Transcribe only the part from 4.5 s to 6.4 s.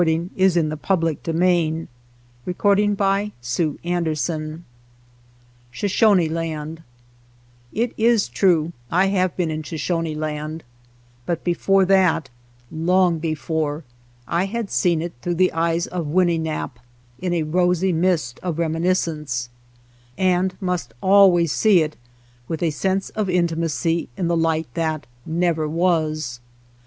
LAND SHOSHONE